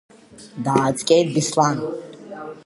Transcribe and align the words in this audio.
Дааҵҟьеит 0.63 1.27
Беслан. 1.33 1.77